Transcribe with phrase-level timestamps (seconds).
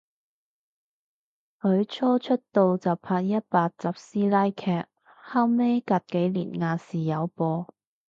[1.59, 7.71] 佢初出道就拍一百集師奶劇，後尾隔幾年亞視有播